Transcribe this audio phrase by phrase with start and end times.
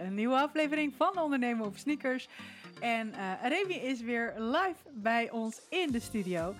[0.00, 2.28] een nieuwe aflevering van Ondernemen op Sneakers.
[2.80, 6.54] En uh, Remy is weer live bij ons in de studio.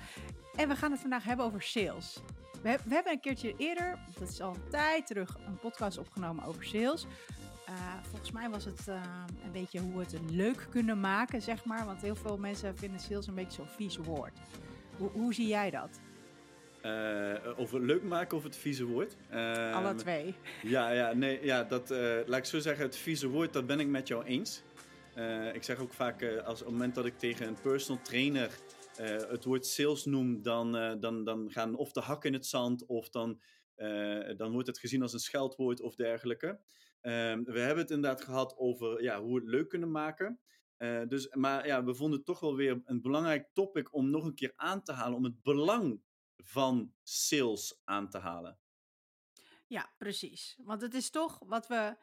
[0.56, 2.20] En we gaan het vandaag hebben over sales.
[2.62, 6.44] We, we hebben een keertje eerder, dat is al een tijd terug, een podcast opgenomen
[6.44, 7.06] over sales.
[7.68, 8.94] Uh, volgens mij was het uh,
[9.44, 11.84] een beetje hoe we het leuk kunnen maken, zeg maar.
[11.84, 14.38] Want heel veel mensen vinden sales een beetje zo'n vies woord.
[14.96, 16.00] Hoe, hoe zie jij dat?
[16.84, 19.16] Uh, over leuk maken of het vieze woord?
[19.32, 20.34] Uh, Alle twee.
[20.62, 23.80] Ja, ja, nee, ja dat, uh, laat ik zo zeggen, het vieze woord, dat ben
[23.80, 24.62] ik met jou eens.
[25.52, 28.50] ik zeg ook vaak, als op het moment dat ik tegen een personal trainer
[29.28, 33.08] het woord sales noem, dan, dan, dan gaan of de hakken in het zand, of
[33.08, 33.40] dan,
[34.36, 36.60] dan wordt het gezien als een scheldwoord of dergelijke.
[37.00, 40.40] Ehm, we hebben het inderdaad gehad over ja, hoe we het leuk kunnen maken.
[41.08, 44.34] dus, maar ja, we vonden het toch wel weer een belangrijk topic om nog een
[44.34, 46.00] keer aan te halen, om het belang
[46.44, 48.58] van sales aan te halen.
[49.66, 50.58] Ja, precies.
[50.62, 51.96] Want het is toch wat we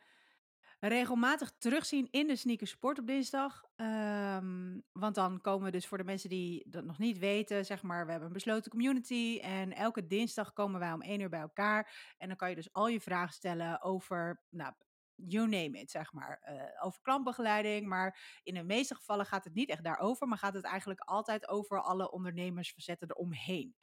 [0.79, 3.63] regelmatig terugzien in de sneaker sport op dinsdag.
[3.75, 7.81] Um, want dan komen we dus voor de mensen die dat nog niet weten, zeg
[7.81, 11.39] maar, we hebben een besloten community en elke dinsdag komen wij om één uur bij
[11.39, 12.13] elkaar.
[12.17, 14.73] En dan kan je dus al je vragen stellen over, nou,
[15.15, 16.41] you name it, zeg maar.
[16.49, 17.87] Uh, over klantbegeleiding.
[17.87, 21.47] Maar in de meeste gevallen gaat het niet echt daarover, maar gaat het eigenlijk altijd
[21.47, 23.75] over alle ondernemersfacetten eromheen.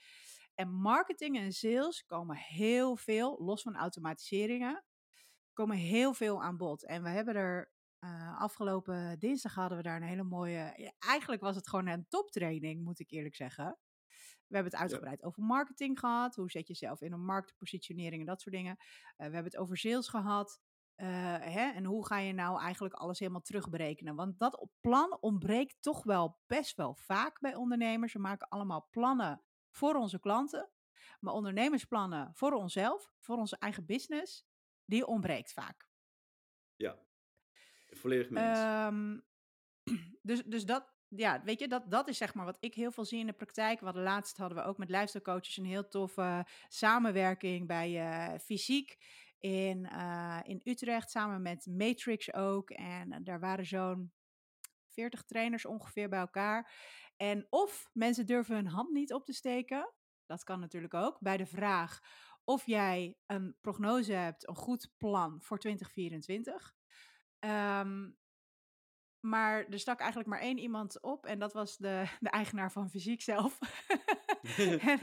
[0.54, 4.84] En marketing en sales komen heel veel, los van automatiseringen,
[5.52, 6.84] komen heel veel aan bod.
[6.86, 7.72] En we hebben er
[8.04, 10.92] uh, afgelopen dinsdag hadden we daar een hele mooie.
[10.98, 13.78] Eigenlijk was het gewoon een toptraining, moet ik eerlijk zeggen.
[14.46, 16.34] We hebben het uitgebreid over marketing gehad.
[16.34, 18.76] Hoe zet je jezelf in een marktpositionering en dat soort dingen.
[18.78, 20.60] Uh, we hebben het over sales gehad.
[20.96, 21.06] Uh,
[21.40, 24.14] hè, en hoe ga je nou eigenlijk alles helemaal terugberekenen?
[24.14, 28.12] Want dat plan ontbreekt toch wel best wel vaak bij ondernemers.
[28.12, 29.42] We maken allemaal plannen
[29.74, 30.70] voor onze klanten.
[31.20, 34.46] Maar ondernemersplannen voor onszelf, voor onze eigen business,
[34.84, 35.88] die ontbreekt vaak.
[36.76, 36.98] Ja,
[37.90, 39.24] volledig mee um,
[40.28, 43.04] dus, dus dat, ja, weet je, dat, dat is zeg maar wat ik heel veel
[43.04, 43.80] zie in de praktijk.
[43.80, 48.96] Wat laatst hadden we ook met luistercoaches een heel toffe samenwerking bij uh, Fysiek
[49.38, 52.70] in, uh, in Utrecht, samen met Matrix ook.
[52.70, 54.12] En daar waren zo'n
[54.94, 56.72] 40 trainers ongeveer bij elkaar.
[57.16, 59.92] En of mensen durven hun hand niet op te steken,
[60.26, 62.00] dat kan natuurlijk ook, bij de vraag
[62.44, 66.74] of jij een prognose hebt, een goed plan voor 2024.
[67.40, 68.10] Um, ehm,
[69.20, 72.90] maar er stak eigenlijk maar één iemand op en dat was de, de eigenaar van
[72.90, 73.58] fysiek zelf.
[74.56, 74.98] ja,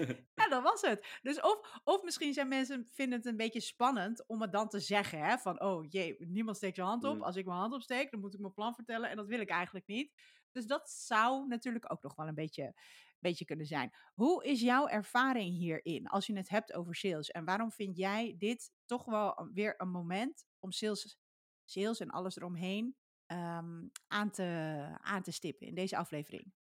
[0.51, 1.19] dat was het.
[1.21, 4.79] Dus of, of misschien zijn mensen vinden het een beetje spannend om het dan te
[4.79, 5.19] zeggen.
[5.19, 5.37] Hè?
[5.37, 7.15] Van, oh jee, niemand steekt zijn hand op.
[7.15, 7.23] Mm.
[7.23, 9.09] Als ik mijn hand opsteek, dan moet ik mijn plan vertellen.
[9.09, 10.13] En dat wil ik eigenlijk niet.
[10.51, 12.75] Dus dat zou natuurlijk ook nog wel een beetje,
[13.19, 13.91] beetje kunnen zijn.
[14.13, 17.31] Hoe is jouw ervaring hierin als je het hebt over sales?
[17.31, 21.19] En waarom vind jij dit toch wel weer een moment om sales,
[21.65, 22.95] sales en alles eromheen
[23.27, 26.53] um, aan, te, aan te stippen in deze aflevering?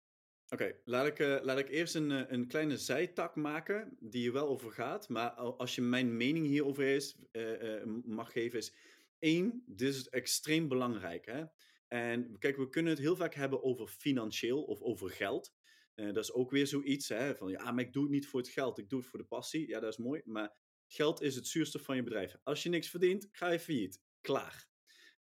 [0.52, 4.34] Oké, laat, ik, uh, laat ik eerst een, eh, een kleine zijtak maken die er
[4.34, 5.10] wel over gaat.
[5.10, 8.74] Maar als je mijn mening hierover is, uh, mag geven, is
[9.20, 11.26] één, dit is extreem belangrijk.
[11.26, 11.44] Hè?
[11.88, 15.58] En kijk, we kunnen het heel vaak hebben over financieel of over geld.
[15.96, 18.50] dat is ook weer zoiets, hè, van ja, maar ik doe het niet voor het
[18.50, 19.68] geld, ik doe het voor de passie.
[19.68, 20.56] Ja, dat is mooi, maar
[20.88, 22.36] geld is het zuurstof van je bedrijf.
[22.44, 24.02] Als je niks verdient, ga je failliet.
[24.22, 24.68] Klaar.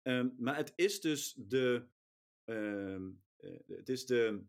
[0.02, 1.86] Um, maar het is dus de,
[2.44, 3.22] um,
[3.66, 4.46] het is de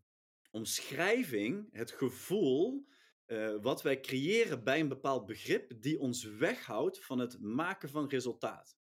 [0.49, 2.87] omschrijving, het gevoel
[3.27, 8.09] uh, wat wij creëren bij een bepaald begrip, die ons weghoudt van het maken van
[8.09, 8.77] resultaat.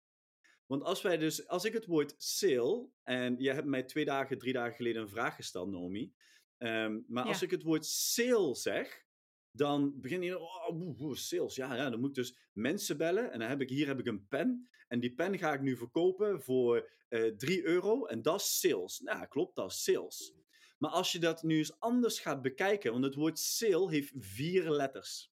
[0.66, 4.38] Want als wij dus, als ik het woord sale, en jij hebt mij twee dagen,
[4.38, 6.14] drie dagen geleden een vraag gesteld, Naomi.
[6.58, 7.30] Um, maar ja.
[7.30, 9.04] als ik het woord sale zeg,
[9.50, 13.32] dan begin je, oh, sales, ja, ja, dan moet ik dus mensen bellen.
[13.32, 14.68] En dan heb ik, hier heb ik een pen.
[14.88, 18.06] En die pen ga ik nu verkopen voor uh, eh, 3 euro.
[18.06, 19.00] En dat is sales.
[19.00, 20.34] Nou, klopt, dat is sales.
[20.76, 24.70] Maar als je dat nu eens anders gaat bekijken, want het woord sale heeft vier
[24.70, 25.32] letters.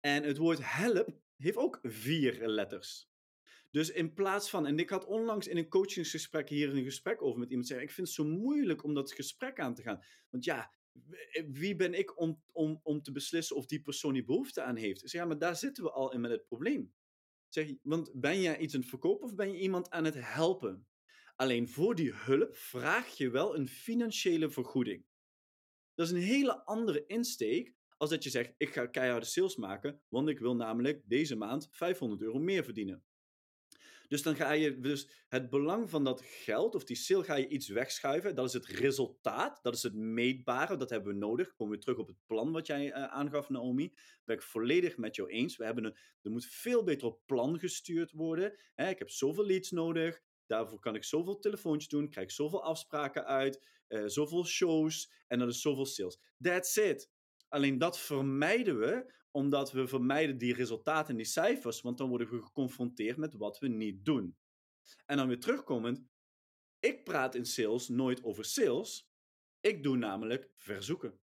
[0.00, 3.08] En het woord help heeft ook vier letters.
[3.70, 7.38] Dus in plaats van, en ik had onlangs in een coachingsgesprek hier een gesprek over
[7.38, 10.02] met iemand zeggen, ik vind het zo moeilijk om dat gesprek aan te gaan.
[10.30, 10.72] Want ja,
[11.52, 15.02] wie ben ik om, om, om te beslissen of die persoon die behoefte aan heeft?
[15.02, 16.94] Ik zeg, ja, maar daar zitten we al in met het probleem.
[17.48, 20.86] Zeg, want ben jij iets aan het verkopen of ben je iemand aan het helpen?
[21.36, 25.04] Alleen voor die hulp vraag je wel een financiële vergoeding.
[25.94, 30.00] Dat is een hele andere insteek als dat je zegt: ik ga keiharde sales maken,
[30.08, 33.04] want ik wil namelijk deze maand 500 euro meer verdienen.
[34.08, 37.48] Dus dan ga je dus het belang van dat geld of die sale ga je
[37.48, 38.34] iets wegschuiven.
[38.34, 41.54] Dat is het resultaat, dat is het meetbare, dat hebben we nodig.
[41.54, 43.92] Komen we terug op het plan wat jij uh, aangaf, Naomi.
[44.24, 45.56] Ben ik volledig met jou eens.
[45.56, 48.58] We hebben een, er moet veel beter op plan gestuurd worden.
[48.74, 50.20] Hè, ik heb zoveel leads nodig.
[50.46, 55.48] Daarvoor kan ik zoveel telefoontjes doen, krijg zoveel afspraken uit, uh, zoveel shows en dat
[55.48, 56.20] is zoveel sales.
[56.38, 57.10] That's it.
[57.48, 62.30] Alleen dat vermijden we omdat we vermijden die resultaten en die cijfers, want dan worden
[62.30, 64.36] we geconfronteerd met wat we niet doen.
[65.06, 66.02] En dan weer terugkomend,
[66.80, 69.10] ik praat in sales nooit over sales.
[69.60, 71.20] Ik doe namelijk verzoeken.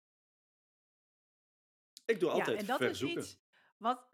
[2.05, 3.19] Ik doe altijd ja, en dat verzoeken.
[3.19, 3.41] Is iets
[3.76, 4.09] wat,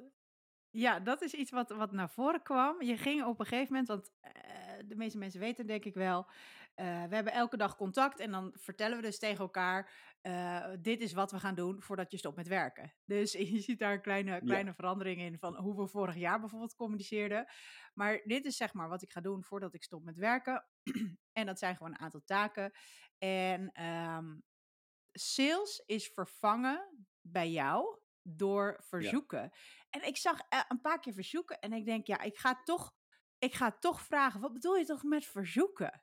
[0.71, 2.83] ja, dat is iets wat, wat naar voren kwam.
[2.83, 6.27] Je ging op een gegeven moment, want uh, de meeste mensen weten denk ik wel,
[6.77, 9.93] uh, we hebben elke dag contact en dan vertellen we dus tegen elkaar,
[10.23, 12.95] uh, dit is wat we gaan doen voordat je stopt met werken.
[13.05, 14.75] Dus je ziet daar een kleine, kleine ja.
[14.75, 17.47] verandering in van hoe we vorig jaar bijvoorbeeld communiceerden.
[17.95, 20.67] Maar dit is zeg maar wat ik ga doen voordat ik stop met werken.
[21.39, 22.73] en dat zijn gewoon een aantal taken.
[23.19, 24.43] En um,
[25.13, 29.43] sales is vervangen bij jou door verzoeken.
[29.43, 29.53] Ja.
[29.91, 32.95] En ik zag uh, een paar keer verzoeken en ik denk, ja, ik ga toch,
[33.45, 36.03] ik ga toch vragen, wat bedoel je toch met verzoeken?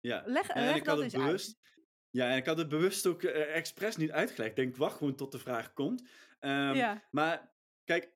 [0.00, 1.46] Ja, leg, en leg ik dat had het eens bewust.
[1.46, 1.76] uit.
[2.10, 4.50] Ja, en ik had het bewust ook uh, expres niet uitgelegd.
[4.50, 6.00] Ik denk, wacht gewoon tot de vraag komt.
[6.40, 7.02] Um, Ja.
[7.10, 7.52] Maar
[7.84, 8.12] kijk,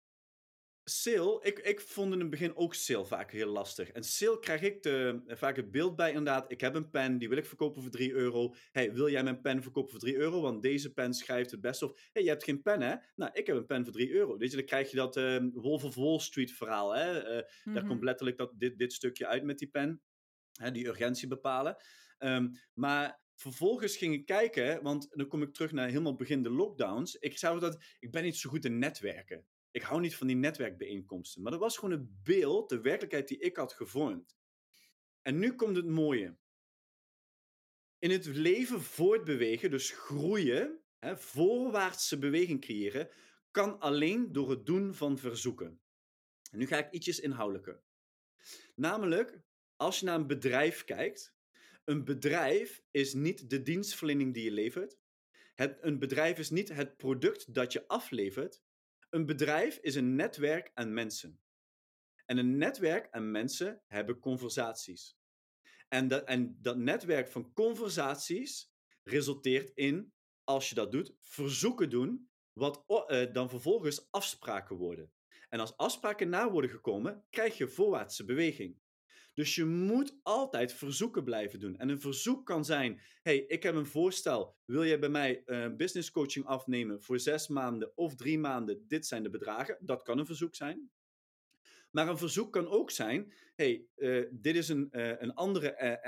[0.84, 3.90] sale, ik, ik vond in het begin ook sale vaak heel lastig.
[3.90, 7.28] En sale krijg ik de, vaak het beeld bij inderdaad, ik heb een pen, die
[7.28, 8.54] wil ik verkopen voor 3 euro.
[8.70, 10.40] Hey, wil jij mijn pen verkopen voor 3 euro?
[10.40, 11.82] Want deze pen schrijft het best.
[11.82, 12.94] Of, hey, je hebt geen pen hè?
[13.16, 14.36] Nou, ik heb een pen voor 3 euro.
[14.36, 16.94] Weet je, dan krijg je dat uh, Wolf of Wall Street verhaal.
[16.94, 17.18] Hè?
[17.20, 17.86] Uh, Daar Mhm.
[17.86, 20.02] komt letterlijk dat, dit, dit stukje uit met die pen.
[20.52, 21.76] Hè, die urgentie bepalen.
[22.18, 26.50] Um, maar vervolgens ging ik kijken, want dan kom ik terug naar helemaal begin de
[26.50, 27.14] lockdowns.
[27.14, 29.46] Ik zou dat, ik ben niet zo goed in netwerken.
[29.72, 31.42] Ik hou niet van die netwerkbijeenkomsten.
[31.42, 34.36] Maar dat was gewoon het beeld, de werkelijkheid die ik had gevormd.
[35.22, 36.36] En nu komt het mooie.
[37.98, 43.10] In het leven voortbewegen, dus groeien, hè, voorwaartse beweging creëren,
[43.50, 45.80] kan alleen door het doen van verzoeken.
[46.50, 47.82] En nu ga ik ietsjes inhoudelijker.
[48.74, 49.40] Namelijk,
[49.76, 51.34] als je naar een bedrijf kijkt,
[51.84, 54.98] een bedrijf is niet de dienstverlening die je levert.
[55.54, 58.62] Het, een bedrijf is niet het product dat je aflevert.
[59.12, 61.40] Een bedrijf is een netwerk aan mensen.
[62.24, 65.16] En een netwerk aan mensen hebben conversaties.
[65.88, 68.72] En dat, en dat netwerk van conversaties
[69.02, 70.12] resulteert in,
[70.44, 75.12] als je dat doet, verzoeken doen, wat uh, dan vervolgens afspraken worden.
[75.48, 78.80] En als afspraken na worden gekomen, krijg je voorwaartse beweging.
[79.34, 81.76] Dus je moet altijd verzoeken blijven doen.
[81.76, 84.56] En een verzoek kan zijn: hey, ik heb een voorstel.
[84.64, 88.84] Wil jij bij mij uh, business coaching afnemen voor zes maanden of drie maanden?
[88.88, 89.76] Dit zijn de bedragen.
[89.80, 90.90] Dat kan een verzoek zijn.
[91.90, 95.98] Maar een verzoek kan ook zijn: hey, uh, dit is een, uh, een andere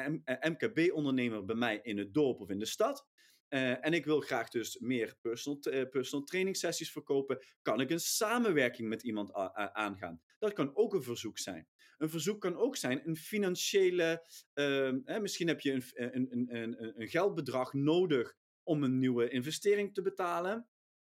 [0.41, 3.07] MKB-ondernemer bij mij in het dorp of in de stad.
[3.55, 7.45] Uh, en ik wil graag dus meer personal, uh, personal training sessies verkopen.
[7.63, 9.33] Kan ik een samenwerking met iemand
[9.73, 10.23] aangaan?
[10.39, 11.69] Dat kan ook een verzoek zijn.
[11.99, 14.27] Een verzoek kan ook zijn een financiële.
[15.05, 19.95] Hè, misschien heb je een, een, een, een, een geldbedrag nodig om een nieuwe investering
[19.95, 20.69] te betalen.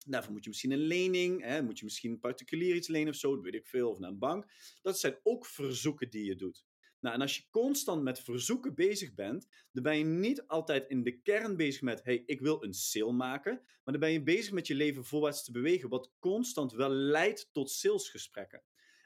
[0.07, 3.35] Daarvoor moet je misschien een lening, hè, moet je misschien particulier iets lenen of zo,
[3.35, 4.51] dat weet ik veel, of naar een bank.
[4.81, 6.65] Dat zijn ook verzoeken die je doet.
[7.05, 11.03] Nou, en als je constant met verzoeken bezig bent, dan ben je niet altijd in
[11.03, 14.51] de kern bezig met, hey, ik wil een sale maken, maar dan ben je bezig
[14.51, 18.63] met je leven voorwaarts te bewegen, wat constant wel leidt tot salesgesprekken.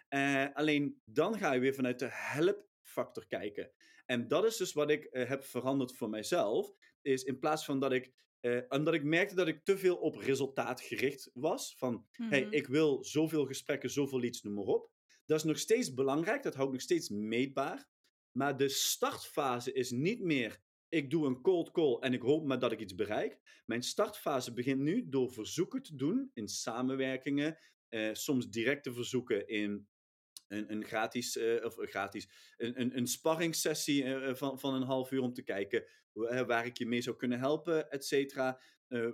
[0.09, 3.71] Uh, alleen dan ga je weer vanuit de helpfactor kijken.
[4.05, 7.79] En dat is dus wat ik uh, heb veranderd voor mijzelf, is in plaats van
[7.79, 11.75] dat ik uh, omdat ik merkte dat ik te veel op resultaat gericht was.
[11.77, 12.29] Van, Mhm.
[12.29, 14.89] hey, ik wil zoveel gesprekken, zoveel leads, noem maar op.
[15.29, 17.87] Dat is nog steeds belangrijk, dat hou ik nog steeds meetbaar.
[18.31, 22.59] Maar de startfase is niet meer, ik doe een cold call en ik hoop maar
[22.59, 23.61] dat ik iets bereik.
[23.65, 27.57] Mijn startfase begint nu door verzoeken te doen in samenwerkingen.
[27.89, 29.87] Uh, soms directe verzoeken in
[30.49, 35.11] een, een gratis, uh, of gratis, een, een, een sparringssessie uh, van, van een half
[35.11, 35.85] uur om te kijken
[36.47, 38.61] waar ik je mee zou kunnen helpen, et cetera.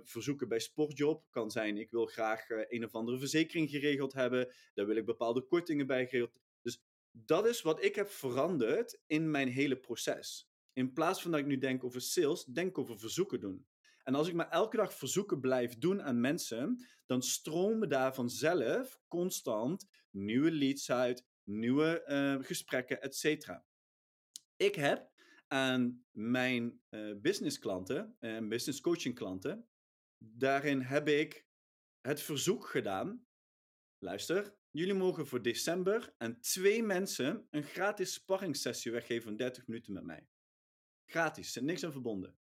[0.02, 4.86] Verzoeken bij Sportjob kan zijn, ik wil graag een of andere verzekering geregeld hebben, daar
[4.86, 6.32] wil ik bepaalde kortingen bij geregeld.
[6.62, 10.50] Dus dat is wat ik heb veranderd in mijn hele proces.
[10.72, 13.66] In plaats van dat ik nu denk over sales, denk over verzoeken doen.
[14.06, 19.00] En als ik maar elke dag verzoeken blijf doen aan mensen, dan stromen daar vanzelf
[19.08, 23.64] constant nieuwe leads uit, nieuwe uh, gesprekken, et cetera.
[24.56, 25.10] Ik heb
[25.46, 29.68] aan mijn uh, business klanten en business coaching klanten,
[30.18, 31.46] daarin heb ik
[32.00, 33.26] het verzoek gedaan.
[33.98, 39.92] Luister, jullie mogen voor december aan twee mensen een gratis sparringssessie weggeven van 30 minuten
[39.92, 40.28] met mij.
[41.04, 42.38] Gratis, er niks aan verbonden.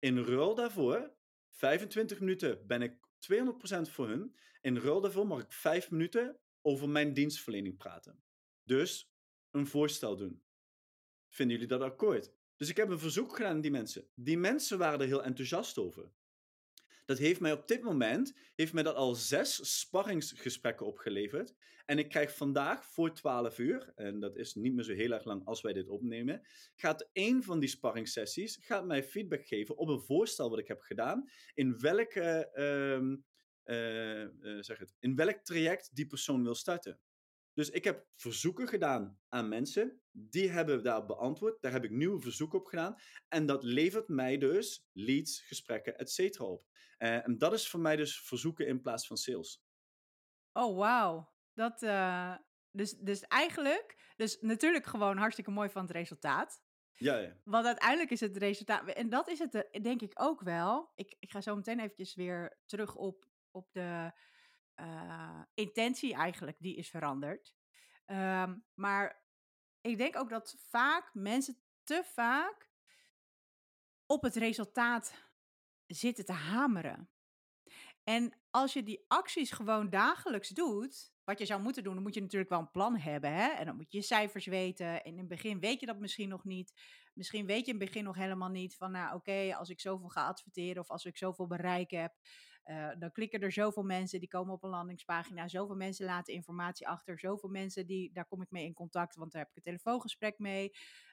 [0.00, 1.14] In ruil daarvoor,
[1.50, 4.36] 25 minuten ben ik 200% voor hun.
[4.60, 8.22] In ruil daarvoor mag ik 5 minuten over mijn dienstverlening praten.
[8.62, 9.12] Dus
[9.50, 10.42] een voorstel doen.
[11.28, 12.32] Vinden jullie dat akkoord?
[12.56, 14.08] Dus ik heb een verzoek gedaan aan die mensen.
[14.14, 16.12] Die mensen waren er heel enthousiast over.
[17.10, 21.54] Dat heeft mij op dit moment, heeft mij dat al zes sparringsgesprekken opgeleverd.
[21.86, 25.24] En ik krijg vandaag voor 12 uur, en dat is niet meer zo heel erg
[25.24, 29.88] lang als wij dit opnemen, gaat een van die sparringssessies gaat mij feedback geven op
[29.88, 35.90] een voorstel wat ik heb gedaan, in welke, uh, uh, zeg het, in welk traject
[35.92, 37.00] die persoon wil starten.
[37.54, 40.00] Dus ik heb verzoeken gedaan aan mensen.
[40.10, 41.62] Die hebben daar beantwoord.
[41.62, 42.96] Daar heb ik nieuwe verzoeken op gedaan.
[43.28, 46.62] En dat levert mij dus leads, gesprekken, et cetera op.
[46.98, 49.64] Uh, en dat is voor mij dus verzoeken in plaats van sales.
[50.52, 51.32] Oh, wauw.
[51.54, 52.36] Dat, uh,
[52.70, 56.62] dus, dus eigenlijk, dus natuurlijk gewoon hartstikke mooi van het resultaat.
[56.94, 57.36] Ja, ja.
[57.44, 60.92] Want uiteindelijk is het resultaat, en dat is het eh, denk ik ook wel.
[60.94, 64.12] Ik, ik ga zo meteen eventjes weer terug op, op de
[64.80, 67.54] uh, intentie eigenlijk, die is veranderd.
[68.06, 69.24] Um, maar
[69.80, 72.70] ik denk ook dat vaak mensen te vaak
[74.06, 75.14] op het resultaat
[75.86, 77.10] zitten te hameren.
[78.04, 82.14] En als je die acties gewoon dagelijks doet, wat je zou moeten doen, dan moet
[82.14, 83.32] je natuurlijk wel een plan hebben.
[83.32, 83.48] Hè?
[83.48, 85.04] En dan moet je je cijfers weten.
[85.04, 86.72] En in het begin weet je dat misschien nog niet.
[87.14, 90.08] Misschien weet je in het begin nog helemaal niet van, nou oké, als ik zoveel
[90.08, 92.14] ga adverteren of als ik zoveel bereik heb,
[92.64, 95.48] uh, dan klikken er zoveel mensen, die komen op een landingspagina.
[95.48, 97.18] Zoveel mensen laten informatie achter.
[97.18, 100.38] Zoveel mensen, die, daar kom ik mee in contact, want daar heb ik een telefoongesprek
[100.38, 100.70] mee.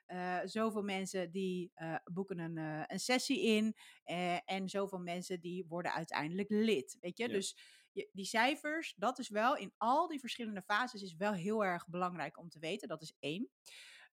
[0.07, 2.57] Uh, zoveel mensen die uh, boeken een,
[2.91, 3.75] een sessie in.
[4.45, 6.97] en zoveel mensen die worden uiteindelijk lid.
[7.00, 7.33] Weet je, ja.
[7.33, 7.57] dus
[8.11, 12.37] die cijfers, dat is wel in al die verschillende fases is wel heel erg belangrijk
[12.37, 12.87] om te weten.
[12.87, 13.49] Dat is één.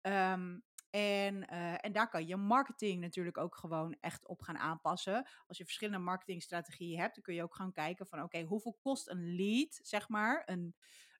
[0.02, 5.28] Um, en, uh, en daar kan je marketing natuurlijk ook gewoon echt op gaan aanpassen.
[5.46, 9.08] Als je verschillende marketingstrategieën hebt, dan kun je ook gaan kijken van oké, hoeveel kost
[9.08, 10.76] een lead, zeg maar, een,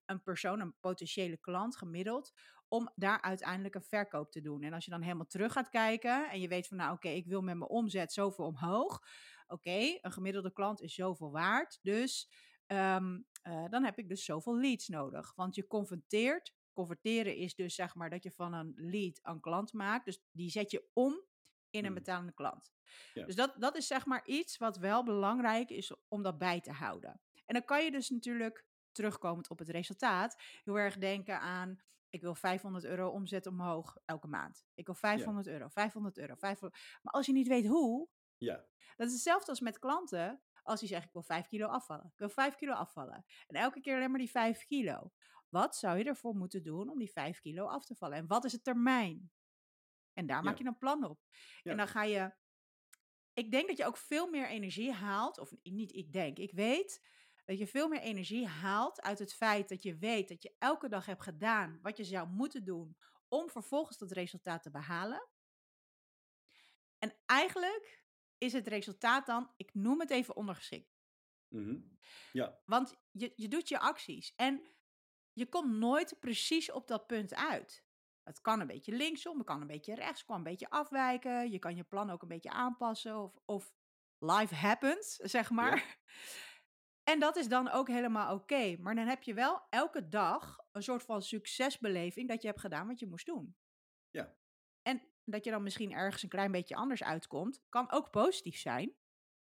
[0.07, 2.33] een persoon, een potentiële klant gemiddeld,
[2.69, 4.63] om daar uiteindelijk een verkoop te doen.
[4.63, 7.27] En als je dan helemaal terug gaat kijken en je weet van nou oké, ik
[7.27, 9.03] wil met mijn omzet zoveel omhoog.
[9.47, 11.79] Oké, een gemiddelde klant is zoveel waard.
[11.83, 12.31] Dus
[12.67, 15.33] um, uh, dan heb ik dus zoveel leads nodig.
[15.35, 19.73] Want je converteert Converteren is dus zeg maar dat je van een lead een klant
[19.73, 20.05] maakt.
[20.05, 21.13] Dus die zet je om
[21.71, 21.95] in een Hmm.
[21.95, 22.73] betalende klant.
[23.15, 23.25] Ja.
[23.25, 26.73] Dus dat, dat is zeg maar iets wat wel belangrijk is om dat bij te
[26.73, 27.21] houden.
[27.47, 32.21] En dan kan je dus natuurlijk terugkomend op het resultaat heel erg denken aan ik
[32.21, 34.67] wil 500 euro omzet omhoog elke maand.
[34.75, 36.83] Ik wil 500 euro, 500 euro, 500.
[37.03, 38.67] Maar als je niet weet hoe, Ja,
[38.97, 40.43] dat is hetzelfde als met klanten.
[40.63, 42.07] Als die zeggen, ik wil 5 kilo afvallen.
[42.07, 43.25] Ik wil 5 kilo afvallen.
[43.47, 45.13] En elke keer alleen maar die 5 kilo.
[45.49, 48.17] Wat zou je ervoor moeten doen om die 5 kilo af te vallen?
[48.17, 49.33] En wat is het termijn?
[50.13, 51.21] En daar maak je een plan op.
[51.63, 51.71] Ja.
[51.71, 52.35] En dan ga je...
[53.33, 55.39] Ik denk dat je ook veel meer energie haalt.
[55.39, 57.09] Of niet ik denk, ik weet
[57.45, 60.89] dat je veel meer energie haalt uit het feit dat je weet dat je elke
[60.89, 62.97] dag hebt gedaan wat je zou moeten doen
[63.29, 65.29] om vervolgens dat resultaat te behalen.
[66.99, 68.02] En eigenlijk
[68.43, 71.01] is het resultaat dan, ik noem het even ondergeschikt.
[71.49, 71.81] Mhm.
[72.33, 74.63] ja, Want je, je doet je acties en
[75.33, 77.85] je komt nooit precies op dat punt uit.
[78.23, 81.51] Het kan een beetje linksom, het kan een beetje rechts, kan een beetje afwijken.
[81.51, 83.75] Je kan je plan ook een beetje aanpassen of, of
[84.19, 85.99] life happens, zeg maar.
[87.03, 88.77] En dat is dan ook helemaal oké.
[88.77, 92.87] Maar dan heb je wel elke dag een soort van succesbeleving dat je hebt gedaan
[92.87, 93.57] wat je moest doen.
[94.11, 94.37] Ja.
[94.83, 98.95] En dat je dan misschien ergens een klein beetje anders uitkomt, kan ook positief zijn.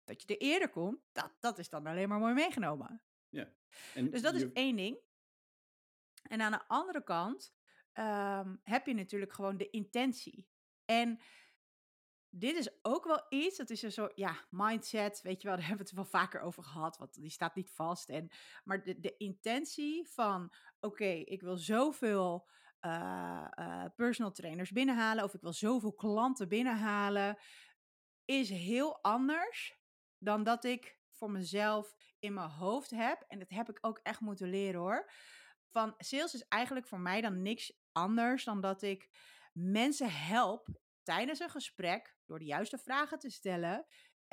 [0.03, 3.01] Dat je er eerder komt, dat, dat is dan alleen maar mooi meegenomen.
[3.95, 4.97] En Dus dat is één ding.
[6.23, 7.53] En aan de andere kant
[7.91, 10.47] ehm, heb je natuurlijk gewoon de intentie.
[10.85, 11.19] En
[12.29, 15.67] dit is ook wel iets, dat is een soort, ja, mindset, weet je wel, daar
[15.67, 18.09] hebben we het wel vaker over gehad, want die staat niet vast.
[18.09, 18.29] En,
[18.63, 22.47] maar de, de intentie van, oké, ik wil zoveel
[22.83, 27.37] eh, eh, personal trainers binnenhalen, of ik wil zoveel klanten binnenhalen,
[28.25, 29.79] is heel anders
[30.17, 33.25] dan dat ik voor mezelf in mijn hoofd heb.
[33.27, 35.11] En dat heb ik ook echt moeten leren hoor.
[35.69, 39.09] Van sales is eigenlijk voor mij dan niks anders dan dat ik
[39.53, 40.67] mensen help
[41.03, 43.85] tijdens een gesprek door de juiste vragen te stellen,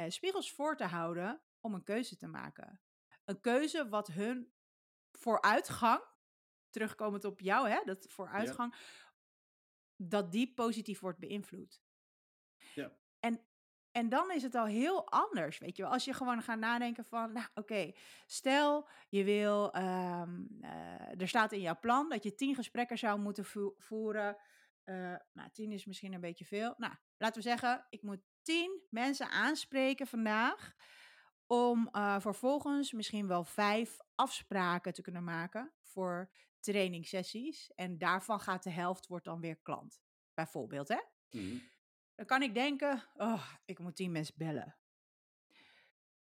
[0.09, 2.81] spiegels voor te houden om een keuze te maken.
[3.25, 4.53] Een keuze wat hun
[5.13, 6.05] vooruitgang,
[6.71, 8.75] terugkomend op jou, hè, dat vooruitgang,
[9.97, 11.81] dat die positief wordt beïnvloed.
[12.75, 12.93] Ja.
[13.21, 13.41] En,
[13.91, 15.93] en dan is het al heel anders, weet je wel.
[15.93, 17.93] Als je gewoon gaat nadenken van, nou oké,
[18.27, 23.21] stel je wil, ehm, eh, er staat in jouw plan dat je tien gesprekken zou
[23.21, 24.37] moeten vo- voeren.
[24.85, 26.75] Eh, nou, tien is misschien een beetje veel.
[26.77, 30.75] Nou, laten we zeggen, ik moet tien mensen aanspreken vandaag
[31.47, 36.31] om eh, vervolgens misschien wel vijf afspraken te kunnen maken voor
[36.61, 37.73] trainingssessies.
[37.75, 40.01] En daarvan gaat de helft wordt dan weer klant,
[40.35, 41.01] bijvoorbeeld, hè?
[41.31, 41.59] Mhm.
[42.15, 44.77] Dan kan ik denken, oh, ik moet tien mensen bellen.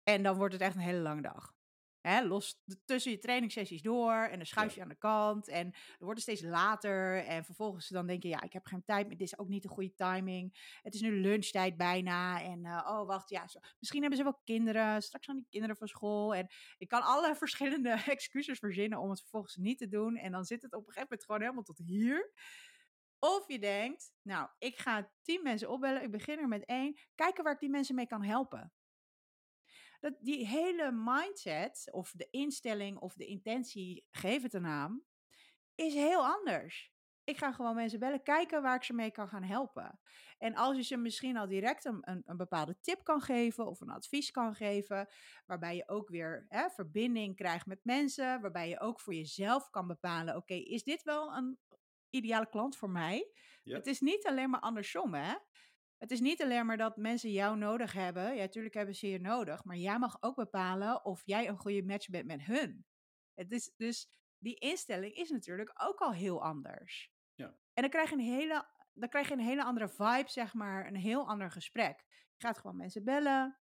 [0.04, 1.56] En dan wordt het echt een hele lange dag.
[2.02, 4.76] Hè, los tussen je trainingssessies door en dan schuif Ja.
[4.76, 8.30] je aan de kant en dan wordt het steeds later en vervolgens dan denk je,
[8.30, 10.78] ja, ik heb geen tijd meer, dit is ook niet de goede timing.
[10.82, 14.40] Het is nu lunchtijd bijna en eh, oh, wacht, ja, zo, misschien hebben ze wel
[14.44, 19.10] kinderen, straks gaan die kinderen van school en ik kan alle verschillende excuses verzinnen om
[19.10, 21.64] het vervolgens niet te doen en dan zit het op een gegeven moment gewoon helemaal
[21.64, 22.32] tot hier.
[23.20, 27.44] Of je denkt, nou, ik ga tien mensen opbellen, ik begin er met één, kijken
[27.44, 28.74] waar ik die mensen mee kan helpen.
[30.02, 35.06] Dat, die hele mindset, of de instelling, of de intentie, geef het een naam,
[35.76, 36.92] is heel anders.
[37.24, 40.00] Ik ga gewoon mensen bellen, kijken waar ik ze mee kan gaan helpen.
[40.38, 43.82] En als je ze misschien al direct een, een, een bepaalde tip kan geven of
[43.82, 45.08] een advies kan geven,
[45.46, 49.88] waarbij je ook weer hè, verbinding krijgt met mensen, waarbij je ook voor jezelf kan
[49.88, 51.60] bepalen, oké, is dit wel een
[52.10, 53.32] ideale klant voor mij?
[53.64, 53.78] Ja.
[53.78, 55.34] Het is niet alleen maar andersom, hè?
[56.02, 58.36] Het is niet alleen maar dat mensen jou nodig hebben.
[58.36, 59.64] Ja, natuurlijk hebben ze je nodig.
[59.64, 62.86] Maar jij mag ook bepalen of jij een goede match bent met hun.
[63.34, 67.12] Het is dus die instelling is natuurlijk ook al heel anders.
[67.34, 67.46] Ja.
[67.74, 70.88] En dan krijg je een hele, dan krijg je een hele andere vibe, zeg maar,
[70.88, 72.04] een heel ander gesprek.
[72.38, 73.60] Je gaat gewoon mensen bellen,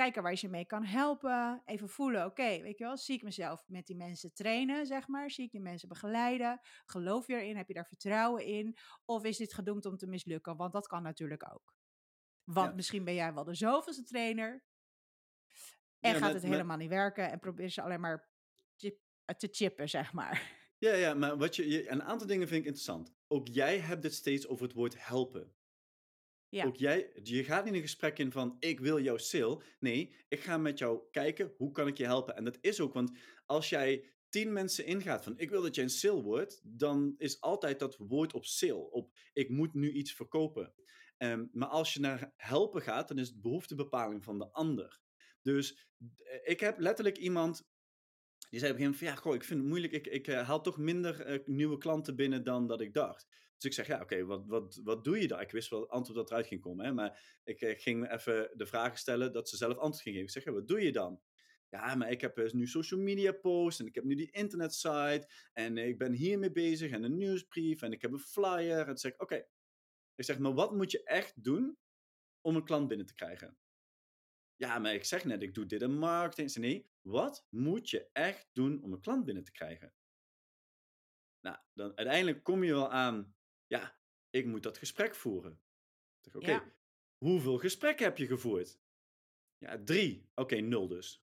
[0.00, 3.22] kijken waar je ze mee kan helpen, even voelen, oké, weet je wel, zie ik
[3.22, 7.56] mezelf met die mensen trainen, zeg maar, zie ik die mensen begeleiden, geloof je erin,
[7.56, 10.56] heb je daar vertrouwen in, of is dit gedoemd om te mislukken?
[10.56, 11.74] Want dat kan natuurlijk ook.
[12.44, 12.74] Want Ja.
[12.74, 14.64] misschien ben jij wel de zoveelste trainer
[16.00, 18.28] en Ja, gaat met- het met- helemaal niet werken en probeer ze alleen maar
[18.76, 20.58] chip- eh, te chippen, zeg maar.
[20.78, 23.14] Ja, ja, maar wat je, je, een aantal dingen vind ik interessant.
[23.28, 25.54] Ook jij hebt het steeds over het woord helpen.
[26.50, 29.62] Ook jij, je gaat niet een gesprek in van ik wil jouw sale.
[29.78, 32.36] Nee, ik ga met jou kijken hoe kan ik je helpen.
[32.36, 35.84] En dat is ook, want als jij tien mensen ingaat van ik wil dat jij
[35.84, 38.90] een sale wordt, dan is altijd dat woord op sale.
[38.90, 40.74] Op ik moet nu iets verkopen.
[41.16, 45.00] Ehm, maar als je naar helpen gaat, dan is het behoeftebepaling van de ander.
[45.42, 47.68] Dus eh, ik heb letterlijk iemand
[48.50, 49.92] die zei op een gegeven moment van, ja, goh, ik vind het moeilijk.
[49.92, 53.26] Ik, ik eh, haal toch minder eh, nieuwe klanten binnen dan dat ik dacht.
[53.60, 55.40] Dus ik zeg, ja, oké, wat, wat, wat doe je dan?
[55.40, 58.50] Ik wist wel het antwoord dat eruit ging komen, hè, maar ik eh, ging even
[58.54, 60.28] de vragen stellen dat ze zelf antwoord ging geven.
[60.28, 61.20] Ik zeg, ja, wat doe je dan?
[61.68, 65.30] Ja, maar ik heb eh, nu social media posts en ik heb nu die internetsite
[65.52, 68.88] en eh, ik ben hiermee bezig en een nieuwsbrief en ik heb een flyer.
[68.88, 69.46] En zeg ik, oké.
[70.14, 71.78] Ik zeg, maar wat moet je echt doen
[72.40, 73.58] om een klant binnen te krijgen?
[74.56, 76.50] Ja, maar ik zeg net, ik doe dit in marketing.
[76.50, 79.94] Ik nee, wat moet je echt doen om een klant binnen te krijgen?
[81.40, 83.34] Nou, dan uiteindelijk kom je wel aan,
[83.70, 83.96] ja,
[84.30, 85.60] ik moet dat gesprek voeren.
[86.20, 86.72] Zeg, oké, Ja.
[87.18, 88.78] hoeveel gesprekken heb je gevoerd?
[89.58, 90.28] Ja, drie.
[90.34, 91.24] Oké, nul dus.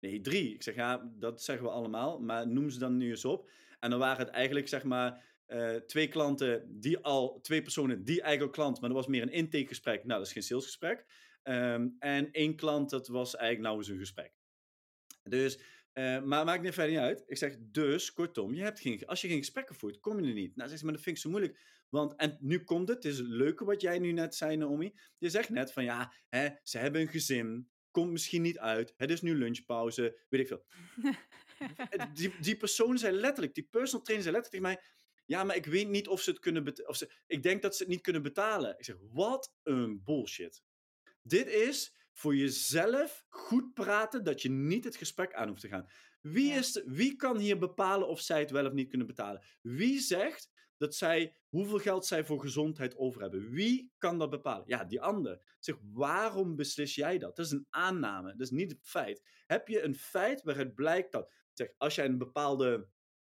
[0.00, 0.54] Nee, drie.
[0.54, 3.50] Ik zeg, ja, dat zeggen we allemaal, maar noem ze dan nu eens op.
[3.80, 8.22] En dan waren het eigenlijk, zeg maar, eh, twee klanten, die al, twee personen, die
[8.22, 10.04] eigenlijk klant, maar dat was meer een intakegesprek.
[10.04, 11.06] Nou, dat is geen salesgesprek.
[11.42, 14.32] Ehm, en één klant, dat was eigenlijk nou eens een gesprek.
[15.22, 15.60] Dus,
[15.92, 17.22] eh, maar maakt niet verder niet uit.
[17.26, 20.34] Ik zeg, dus, kortom, je hebt geen, als je geen gesprekken voert, kom je er
[20.34, 20.56] niet.
[20.56, 21.58] Nou, zegt ze, maar dat vind ik zo moeilijk.
[21.88, 24.98] Want, en nu komt het, het is het leuke wat jij nu net zei, Naomi.
[25.18, 29.10] Je zegt net van, ja, hè, ze hebben een gezin, komt misschien niet uit, het
[29.10, 30.64] is nu lunchpauze, weet ik veel.
[32.12, 34.94] Die, die persoon zei letterlijk, die personal trainer zei letterlijk tegen mij,
[35.26, 36.90] ja, maar ik weet niet of ze het kunnen betalen.
[36.90, 38.78] Of ze, ik denk dat ze het niet kunnen betalen.
[38.78, 40.62] Ik zeg, wat een bullshit.
[41.22, 45.88] Dit is voor jezelf goed praten dat je niet het gesprek aan hoeft te gaan.
[46.20, 49.42] Wie, is de- wie kan hier bepalen of zij het wel of niet kunnen betalen?
[49.62, 53.50] Wie zegt dat zij, hoeveel geld zij voor gezondheid over hebben?
[53.50, 54.64] Wie kan dat bepalen?
[54.68, 55.40] Ja, die ander.
[55.58, 57.36] Zeg, waarom beslis jij dat?
[57.36, 59.22] Dat is een aanname, dat is niet het feit.
[59.46, 62.88] Heb je een feit waaruit blijkt dat, zeg, als jij een bepaalde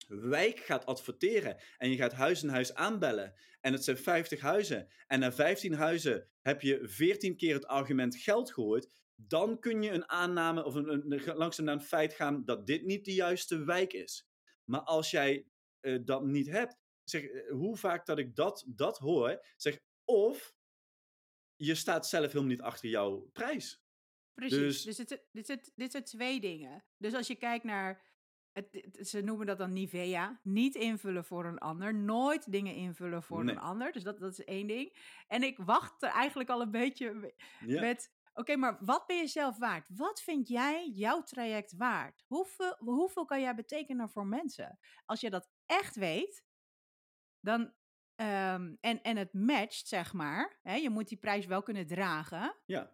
[0.08, 4.88] wijk gaat adverteren en je gaat huis en huis aanbellen en het zijn 50 huizen
[5.06, 9.90] en na 15 huizen heb je 14 keer het argument geld gehoord, dan kun je
[9.90, 13.14] een aanname of een, een, een- langzaam naar een feit gaan dat dit niet de
[13.14, 14.28] juiste wijk is.
[14.64, 15.46] Maar als jij
[15.80, 16.76] eh, dat niet hebt,
[17.10, 20.54] zeg, eh, hoe vaak dat ik dat, dat hoor, zeg, of
[21.56, 23.84] je staat zelf helemaal niet achter jouw prijs.
[24.34, 24.58] Precies.
[24.58, 26.84] Dus- Dus, dit, dit, dit, dit zijn twee dingen.
[26.96, 28.04] Dus als je kijkt naar,
[28.52, 33.22] het, het- ze noemen dat dan Nivea, niet invullen voor een ander, nooit dingen invullen
[33.22, 33.54] voor Nee.
[33.54, 33.92] een ander.
[33.92, 34.96] Dus dat, dat is één ding.
[35.26, 37.34] En ik wacht er eigenlijk al een beetje
[37.66, 37.80] Ja.
[37.80, 39.88] met, oké, maar wat ben je zelf waard?
[39.94, 42.24] Wat vind jij jouw traject waard?
[42.26, 44.78] Hoeveel, hoeveel kan jij betekenen voor mensen?
[45.04, 46.44] Als je dat echt weet,
[47.46, 47.72] dan,
[48.14, 52.54] ehm, en, en het matcht, zeg maar, hè, je moet die prijs wel kunnen dragen
[52.64, 52.90] ja.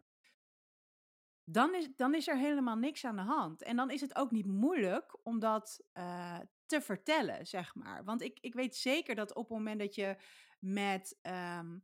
[1.45, 3.62] dan is, dan is er helemaal niks aan de hand.
[3.62, 8.05] En dan is het ook niet moeilijk om dat eh, te vertellen, zeg maar.
[8.05, 10.17] Want ik, ik weet zeker dat op het moment dat je
[10.59, 11.79] met ehm,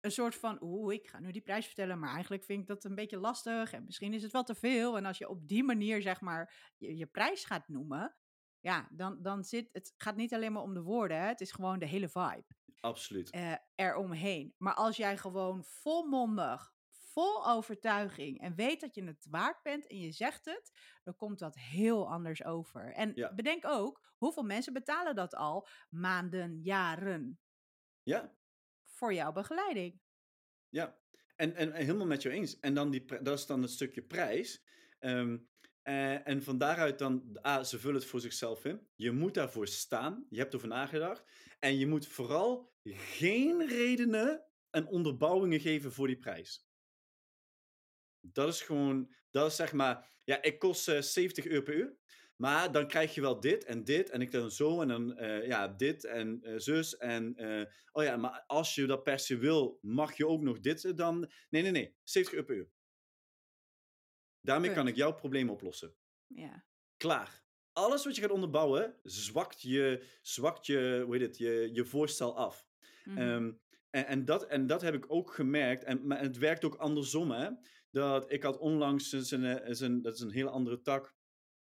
[0.00, 2.84] een soort van, oeh, ik ga nu die prijs vertellen, maar eigenlijk vind ik dat
[2.84, 4.96] een beetje lastig en misschien is het wel te veel.
[4.96, 8.16] En als je op die manier, zeg maar, je, je prijs gaat noemen,
[8.64, 11.52] ja, dan, dan zit het gaat niet alleen maar om de woorden, hè, het is
[11.52, 12.44] gewoon de hele vibe
[12.82, 13.30] Absoluut.
[13.30, 14.54] eh eromheen.
[14.58, 19.98] Maar als jij gewoon volmondig, vol overtuiging en weet dat je het waard bent en
[19.98, 20.70] je zegt het,
[21.02, 22.92] dan komt dat heel anders over.
[22.92, 23.28] En Ja.
[23.28, 27.40] bedenk ook, hoeveel mensen betalen dat al maanden, jaren
[28.04, 28.34] Ja,
[28.84, 30.00] voor jouw begeleiding?
[30.68, 31.02] ja.
[31.36, 32.60] En, en, en helemaal met jou eens.
[32.60, 34.64] En dan die, dat is dan het stukje prijs.
[34.98, 35.38] Ehm,
[35.84, 38.86] eh, en van daaruit dan, ah, ze vullen het voor zichzelf in.
[38.94, 40.26] Je moet daarvoor staan.
[40.30, 41.24] Je hebt erover nagedacht.
[41.58, 46.66] En je moet vooral geen redenen en onderbouwingen geven voor die prijs.
[48.20, 51.96] Dat is gewoon, dat is zeg maar, ja, ik kost eh, 70 euro per uur.
[52.36, 55.46] Maar dan krijg je wel dit en dit en ik dan zo en dan eh,
[55.46, 59.36] ja, dit en eh, zus en eh, oh ja, maar als je dat per se
[59.36, 61.30] wil, mag je ook nog dit eh, dan.
[61.50, 62.68] Nee, nee, nee, 70 euro per uur.
[64.44, 65.94] Daarmee kan ik jouw probleem oplossen.
[66.26, 66.64] Ja.
[66.96, 67.42] Klaar.
[67.72, 72.36] Alles wat je gaat onderbouwen, zwakt je, zwakt je, hoe heet het, je, je voorstel
[72.36, 72.68] af.
[73.04, 73.18] Mhm.
[73.18, 73.52] Ehm,
[73.90, 75.84] en, en, dat, en dat heb ik ook gemerkt.
[75.84, 77.50] En, maar het werkt ook andersom, hè.
[77.90, 81.14] Dat ik had onlangs, een, een, dat is een hele andere tak.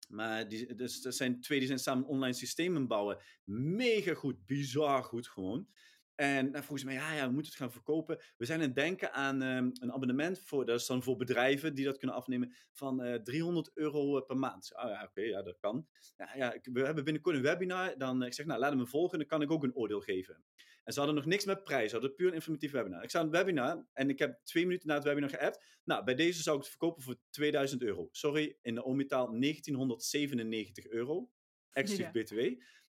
[0.09, 3.19] Maar die, dus, dat zijn twee die zijn samen online systemen bouwen.
[3.45, 5.69] Mega goed, bizar goed gewoon.
[6.15, 8.23] En nou, volgens mij, ja, ja, we moeten het gaan verkopen.
[8.37, 11.75] We zijn aan het denken aan ehm, een abonnement voor, dat is dan voor bedrijven
[11.75, 14.75] die dat kunnen afnemen, van eh 300 euro per maand.
[14.75, 15.87] Ah ja, oké, ja, dat kan.
[16.17, 17.99] Ja, we hebben binnenkort een webinar.
[17.99, 20.45] Dan eh, ik zeg, nou, laat me volgen, dan kan ik ook een oordeel geven.
[20.85, 23.03] En ze hadden nog niks met prijs, ze hadden puur een informatief webinar.
[23.03, 25.65] Ik zou een webinar en ik heb twee minuten na het webinar geappt.
[25.85, 28.09] Nou, bij deze zou ik het verkopen voor 2000 euro.
[28.11, 31.31] Sorry, in de ometaal 1997 euro,
[31.71, 32.23] exclusief Ja.
[32.23, 32.39] btw.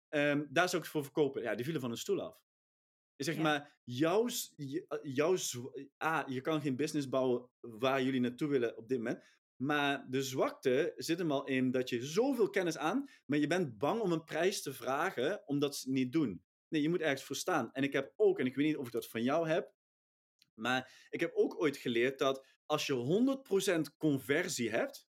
[0.08, 1.42] Ehm, daar zou ik het voor verkopen.
[1.42, 2.42] Ja, die vielen van een stoel af.
[3.16, 3.42] Je zegt Ja.
[3.42, 4.28] maar, jouw,
[5.02, 5.36] jouw,
[5.96, 9.24] ah, je kan geen business bouwen waar jullie naartoe willen op dit moment.
[9.56, 13.78] Maar de zwakte zit hem al in dat je zoveel kennis aan, maar je bent
[13.78, 16.44] bang om een prijs te vragen, omdat ze het niet doen.
[16.68, 17.72] Nee, je moet ergens voor staan.
[17.72, 19.72] En ik heb ook, en ik weet niet of ik dat van jou heb,
[20.54, 25.08] maar ik heb ook ooit geleerd dat als je 100% conversie hebt,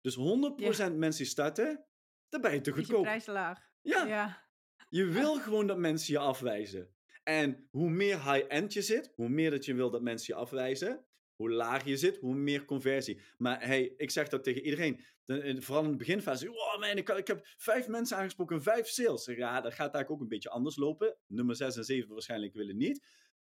[0.00, 1.84] dus 100% mensen starten,
[2.28, 3.02] dan ben je te Is je goedkoop.
[3.02, 3.70] prijs laag?
[3.80, 4.48] Ja, Ja.
[4.88, 6.94] je wil gewoon dat mensen je afwijzen.
[7.30, 11.04] En hoe meer high-end je zit, hoe meer dat je wil dat mensen je afwijzen,
[11.34, 13.20] hoe lager je zit, hoe meer conversie.
[13.38, 15.00] Maar hey, ik zeg dat tegen iedereen.
[15.24, 16.50] De- in- vooral in de beginfase.
[16.52, 19.24] Oh man, ik, ik heb vijf mensen aangesproken, vijf sales.
[19.24, 21.16] Ja, dat gaat eigenlijk ook een beetje anders lopen.
[21.26, 23.06] Nummer 6 en 7 waarschijnlijk willen niet.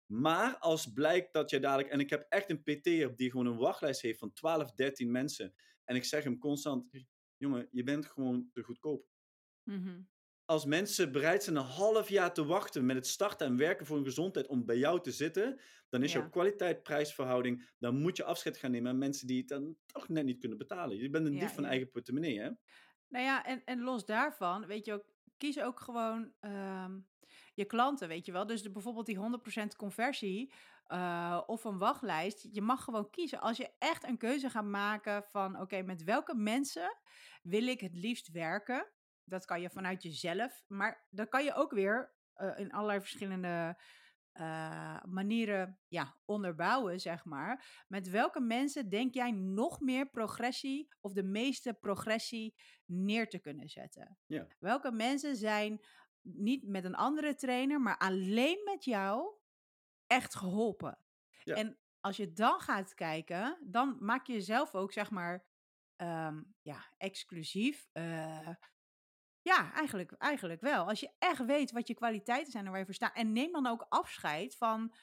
[0.07, 1.89] Maar als blijkt dat je dadelijk...
[1.89, 5.55] En ik heb echt een PT'er die gewoon een wachtlijst heeft van 12, 13 mensen.
[5.85, 6.91] En ik zeg hem constant...
[7.37, 9.07] Jongen, je bent gewoon te goedkoop
[9.63, 10.01] Mhm.
[10.49, 13.97] Als mensen bereid zijn een half jaar te wachten met het starten en werken voor
[13.97, 16.19] hun gezondheid om bij jou te zitten, dan is Ja.
[16.19, 20.25] jouw kwaliteit-prijsverhouding, dan moet je afscheid gaan nemen aan mensen die het dan toch net
[20.25, 20.97] niet kunnen betalen.
[20.97, 21.69] Je bent een Ja, dief van ja.
[21.69, 22.51] eigen portemonnee, hè?
[23.09, 25.05] Nou ja, en, en los daarvan, weet je ook,
[25.37, 26.99] kies ook gewoon ehm,
[27.55, 28.47] je klanten, weet je wel.
[28.47, 30.53] Dus de, bijvoorbeeld die 100% conversie
[30.85, 32.49] eh, of een wachtlijst.
[32.53, 33.41] Je mag gewoon kiezen.
[33.41, 36.97] Als je echt een keuze gaat maken van, oké, met welke mensen
[37.43, 38.93] wil ik het liefst werken?
[39.29, 43.77] Dat kan je vanuit jezelf, maar dat kan je ook weer eh, in allerlei verschillende
[44.33, 47.85] eh, manieren ja, onderbouwen, zeg maar.
[47.89, 53.69] Met welke mensen denk jij nog meer progressie of de meeste progressie neer te kunnen
[53.69, 54.19] zetten?
[54.27, 54.47] Ja.
[54.59, 55.81] Welke mensen zijn
[56.21, 59.35] niet met een andere trainer, maar alleen met jou
[60.07, 60.99] echt geholpen?
[61.45, 61.55] Ja.
[61.55, 65.47] En als je dan gaat kijken, dan maak je jezelf ook, zeg maar,
[65.97, 67.89] ehm, ja, exclusief.
[67.93, 68.49] eh,
[69.49, 70.89] ja, eigenlijk, eigenlijk wel.
[70.89, 73.17] Als je echt weet wat je kwaliteiten zijn en waar je voor staat.
[73.17, 74.95] En neem dan ook afscheid van,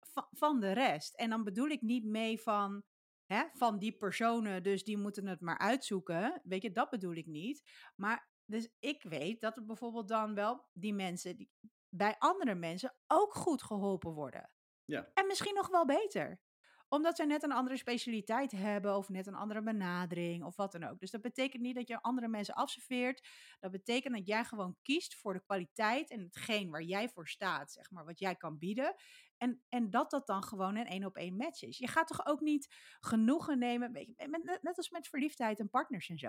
[0.00, 1.14] van, van de rest.
[1.14, 2.82] En dan bedoel ik niet mee van,
[3.26, 6.40] hè, van die personen, dus die moeten het maar uitzoeken.
[6.44, 7.62] Weet je, dat bedoel ik niet.
[7.96, 11.50] Maar dus ik weet dat er bijvoorbeeld dan wel die mensen die
[11.88, 14.50] bij andere mensen ook goed geholpen worden.
[14.84, 15.10] Ja.
[15.14, 16.40] En misschien nog wel beter
[16.88, 20.84] omdat ze net een andere specialiteit hebben of net een andere benadering of wat dan
[20.84, 20.98] ook.
[21.00, 23.28] Dus dat betekent niet dat je andere mensen afserveert.
[23.60, 27.72] Dat betekent dat jij gewoon kiest voor de kwaliteit en hetgeen waar jij voor staat,
[27.72, 28.94] zeg maar, wat jij kan bieden.
[29.36, 31.78] En, en dat dat dan gewoon een één op één match is.
[31.78, 35.70] Je gaat toch ook niet genoegen nemen, weet je, met- net als met verliefdheid en
[35.70, 36.28] partners en zo.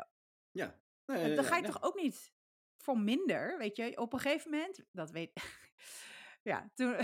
[0.51, 0.79] Ja.
[1.05, 2.33] Nee, dan ga je toch ook niet
[2.77, 3.97] voor minder, weet je.
[3.97, 5.31] Op een gegeven moment, dat weet
[6.43, 6.95] ja, toen,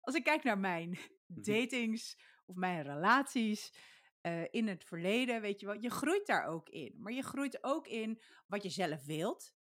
[0.00, 1.42] als ik kijk naar mijn Mhm.
[1.42, 3.74] datings of mijn relaties
[4.20, 6.94] eh, in het verleden, weet je wel, je groeit daar ook in.
[6.98, 9.54] Maar je groeit ook in wat je zelf wilt,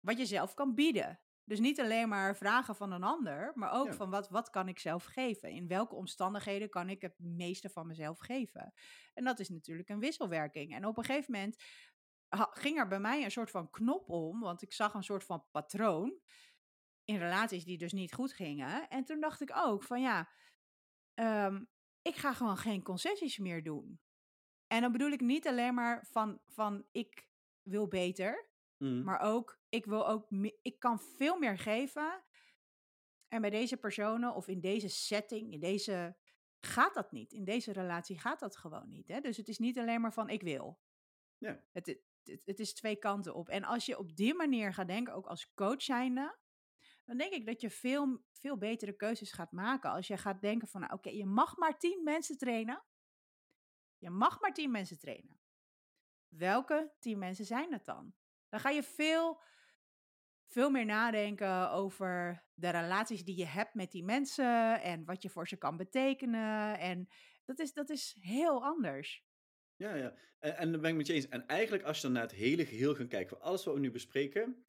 [0.00, 1.20] wat je zelf kan bieden.
[1.44, 3.92] Dus niet alleen maar vragen van een ander, maar ook Ja.
[3.92, 5.50] van wat, wat kan ik zelf geven?
[5.50, 8.72] In welke omstandigheden kan ik het meeste van mezelf geven?
[9.14, 10.74] En dat is natuurlijk een wisselwerking.
[10.74, 11.62] En op een gegeven moment
[12.50, 15.46] ging er bij mij een soort van knop om, want ik zag een soort van
[15.50, 16.20] patroon
[17.04, 18.88] in relaties die dus niet goed gingen.
[18.88, 20.28] En toen dacht ik ook van ja,
[21.14, 21.64] ehm,
[22.04, 24.00] ik ga gewoon geen concessies meer doen.
[24.66, 27.28] En dan bedoel ik niet alleen maar van, van ik
[27.62, 29.02] wil beter, Mhm.
[29.02, 30.26] maar ook ik wil ook
[30.62, 32.24] ik kan veel meer geven.
[33.28, 36.16] En bij deze personen of in deze setting, in deze
[36.60, 37.32] gaat dat niet.
[37.32, 39.08] In deze relatie gaat dat gewoon niet.
[39.08, 39.20] Hè?
[39.20, 40.80] Dus het is niet alleen maar van ik wil.
[41.38, 41.64] Ja.
[41.72, 43.48] Het, het, het, het is twee kanten op.
[43.48, 46.38] En als je op die manier gaat denken, ook als coach zijnde,
[47.04, 49.90] dan denk ik dat je veel, veel betere keuzes gaat maken.
[49.90, 52.84] Als je gaat denken van, nou, oké, je mag maar tien mensen trainen.
[53.98, 55.40] Je mag maar tien mensen trainen.
[56.28, 58.14] Welke tien mensen zijn het dan?
[58.48, 59.42] Dan ga je veel,
[60.46, 65.30] veel meer nadenken over de relaties die je hebt met die mensen en wat je
[65.30, 66.78] voor ze kan betekenen.
[66.78, 67.08] En
[67.44, 69.24] dat is, dat is heel anders.
[69.76, 70.14] Ja, ja.
[70.38, 71.28] En, en daar ben ik met je eens.
[71.28, 73.80] En eigenlijk als je dan naar het hele geheel gaat kijken, voor alles wat we
[73.80, 74.66] nu bespreken,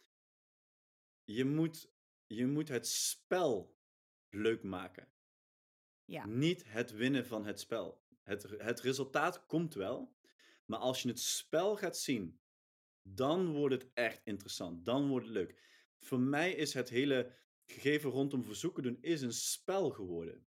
[1.24, 1.95] je moet,
[2.28, 3.78] je moet het spel
[4.30, 5.08] leuk maken.
[6.06, 8.04] Ja, Niet het winnen van het spel.
[8.24, 10.16] Het, het resultaat komt wel,
[10.66, 12.40] maar als je het spel gaat zien,
[13.02, 14.86] dan wordt het echt interessant.
[14.86, 15.62] Dan wordt het leuk.
[16.00, 17.34] Voor mij is het hele
[17.66, 20.48] gegeven rondom verzoeken doen is een spel geworden.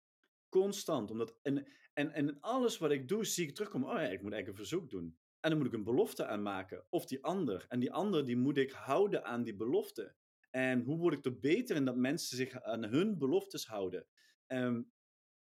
[0.50, 1.12] Constant.
[1.12, 3.90] Omdat, en, en, en alles wat ik doe, zie ik terugkomen.
[3.90, 5.18] Oh ja, ik moet eigenlijk een verzoek doen.
[5.40, 6.86] En dan moet ik een belofte aan maken.
[6.90, 7.66] Of die ander.
[7.70, 10.16] En die ander, die moet ik houden aan die belofte.
[10.50, 14.08] En hoe word ik er beter in dat mensen zich aan hun beloftes houden?
[14.48, 14.82] Ehm,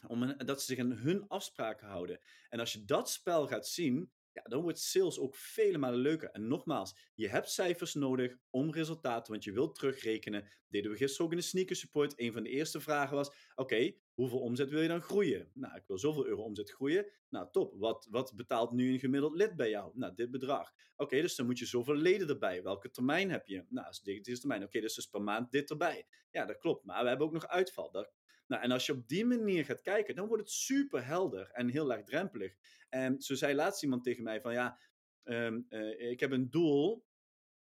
[0.07, 2.19] om dat ze zich aan hun afspraken houden.
[2.49, 6.29] En als je dat spel gaat zien, ja, dan wordt sales ook vele malen leuker.
[6.29, 10.49] En nogmaals, je hebt cijfers nodig om resultaten, want je wilt terugrekenen.
[10.67, 12.13] Deden we gisteren ook in de sneaker support.
[12.19, 15.51] Een van de eerste vragen was: Oké, hoeveel omzet wil je dan groeien?
[15.53, 17.11] Nou, ik wil zoveel euro omzet groeien.
[17.29, 17.73] Nou, top.
[17.77, 19.91] Wat, wat betaalt nu een gemiddeld lid bij jou?
[19.95, 20.71] Nou, dit bedrag.
[20.95, 22.63] Oké, dus dan moet je zoveel leden erbij.
[22.63, 23.65] Welke termijn heb je?
[23.69, 24.63] Nou, dit is termijn.
[24.63, 26.07] Oké, dus dus per maand dit erbij.
[26.31, 26.85] Ja, dat klopt.
[26.85, 27.91] Maar we hebben ook nog uitval.
[27.91, 28.11] Dat,
[28.47, 31.69] nou, en als je op die manier gaat kijken, dan wordt het super helder en
[31.69, 32.55] heel laagdrempelig.
[32.89, 34.79] En zo zei laatst iemand tegen mij van ja,
[35.23, 37.05] ehm, eh, ik heb een doel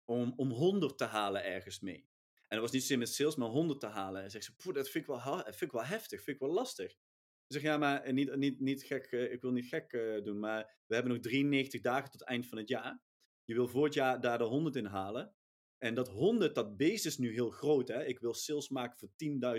[0.05, 2.07] om, om 100 te halen ergens mee.
[2.47, 4.23] En dat was niet zozeer met sales, maar 100 te halen.
[4.23, 6.41] En zegt ze, "Poeh, dat vind ik, wel, ha- vind ik wel heftig, vind ik
[6.47, 6.91] wel lastig.
[6.91, 9.91] Ik zeg, ja, maar eh, niet, niet, niet gek, eh, ik wil niet gek
[10.23, 13.01] doen, maar we hebben nog 93 dagen tot eind van het jaar.
[13.43, 15.35] Je wil voor het jaar daar de 100 in halen.
[15.79, 17.87] En dat 100, dat beest is nu heel groot.
[17.87, 18.05] Hè?
[18.05, 19.09] Ik wil sales maken voor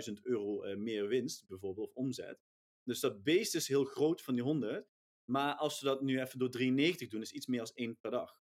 [0.07, 2.39] 10.000 euro eh, meer winst, bijvoorbeeld, of omzet.
[2.83, 4.87] Dus dat beest is heel groot van die 100.
[5.29, 8.11] Maar als we dat nu even door 93 doen, is iets meer als één per
[8.11, 8.39] dag.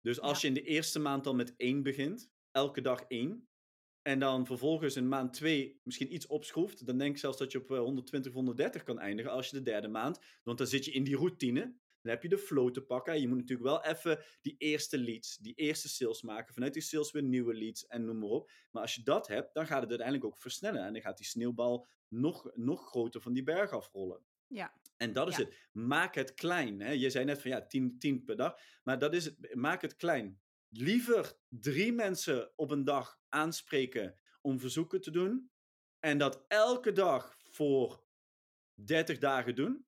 [0.00, 0.48] Dus als Ja.
[0.48, 3.48] je in de eerste maand al met één begint, elke dag één,
[4.02, 7.58] en dan vervolgens in maand 2 misschien iets opschroeft, dan denk ik zelfs dat je
[7.58, 10.20] op eh, 120, 130 kan eindigen als je de derde maand.
[10.42, 11.76] Want dan zit je in die routine.
[12.04, 13.20] Dan heb je de flow te pakken.
[13.20, 16.54] Je moet natuurlijk wel even die eerste leads, die eerste sales maken.
[16.54, 18.50] Vanuit die sales weer nieuwe leads en noem maar op.
[18.70, 20.84] Maar als je dat hebt, dan gaat het uiteindelijk ook versnellen.
[20.84, 24.20] En dan gaat die sneeuwbal nog, nog groter van die berg afrollen.
[24.46, 25.44] ja, En dat is Ja.
[25.44, 25.68] het.
[25.72, 26.80] Maak het klein.
[26.80, 26.90] Hè?
[26.90, 28.58] Je zei net van ja, 10, 10 per dag.
[28.82, 29.54] Maar dat is het.
[29.54, 30.40] Maak het klein.
[30.68, 35.50] Liever drie mensen op een dag aanspreken om verzoeken te doen.
[36.00, 38.04] En dat elke dag voor
[38.74, 39.86] 30 dagen doen.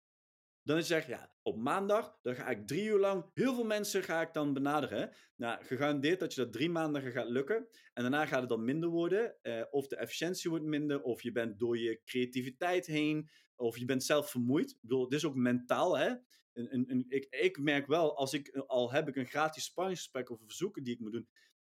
[0.67, 4.03] Dan is je ja, op maandag, dan ga ik drie uur lang, heel veel mensen
[4.03, 5.13] ga ik dan benaderen.
[5.37, 7.57] Nou, gegarandeerd dat je dat drie maanden gaat lukken.
[7.93, 9.43] En daarna gaat het dan minder worden.
[9.43, 13.85] eh, of de efficiëntie wordt minder, of je bent door je creativiteit heen, of je
[13.85, 14.71] bent zelf vermoeid.
[14.71, 16.09] Ik bedoel, dit is ook mentaal, hè.
[16.53, 20.31] Een, een, een, ik, ik merk wel, als ik, al heb ik een gratis sparringsgesprek
[20.31, 21.29] over verzoeken die ik moet doen,